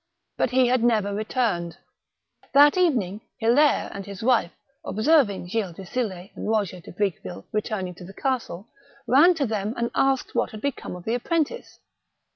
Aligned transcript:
But 0.35 0.49
he 0.49 0.65
had 0.65 0.83
never 0.83 1.13
returned. 1.13 1.77
That 2.53 2.75
evening 2.75 3.21
Hiliare 3.39 3.91
and 3.93 4.03
his 4.03 4.23
wife, 4.23 4.49
observing 4.83 5.47
Gilles 5.49 5.73
de 5.75 5.83
Sill6 5.83 6.35
and 6.35 6.47
Eoger 6.47 6.81
de 6.83 6.91
Briqueville 6.91 7.45
returning 7.51 7.93
to 7.93 8.03
the 8.03 8.11
castle, 8.15 8.67
ran 9.05 9.35
to 9.35 9.45
them 9.45 9.75
and 9.77 9.91
asked 9.93 10.33
what 10.33 10.49
had 10.49 10.61
become 10.61 10.95
of 10.95 11.03
the 11.03 11.13
appren 11.19 11.45
tice. 11.47 11.77